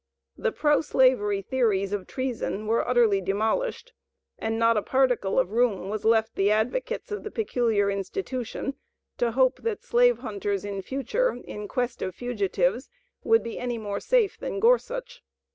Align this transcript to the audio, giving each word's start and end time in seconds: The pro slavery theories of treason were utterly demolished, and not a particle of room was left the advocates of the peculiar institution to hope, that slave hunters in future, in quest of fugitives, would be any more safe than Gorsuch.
The 0.35 0.51
pro 0.51 0.81
slavery 0.81 1.43
theories 1.43 1.93
of 1.93 2.07
treason 2.07 2.65
were 2.65 2.87
utterly 2.87 3.21
demolished, 3.21 3.93
and 4.39 4.57
not 4.57 4.75
a 4.75 4.81
particle 4.81 5.37
of 5.37 5.51
room 5.51 5.89
was 5.89 6.03
left 6.05 6.33
the 6.33 6.49
advocates 6.49 7.11
of 7.11 7.21
the 7.21 7.29
peculiar 7.29 7.87
institution 7.91 8.73
to 9.19 9.33
hope, 9.33 9.61
that 9.61 9.83
slave 9.83 10.17
hunters 10.17 10.65
in 10.65 10.81
future, 10.81 11.37
in 11.43 11.67
quest 11.67 12.01
of 12.01 12.15
fugitives, 12.15 12.89
would 13.23 13.43
be 13.43 13.59
any 13.59 13.77
more 13.77 13.99
safe 13.99 14.39
than 14.39 14.59
Gorsuch. 14.59 15.21